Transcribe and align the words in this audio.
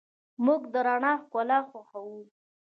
موږ 0.45 0.61
د 0.73 0.75
رڼا 0.87 1.13
ښکلا 1.21 1.59
خوښو. 1.69 2.01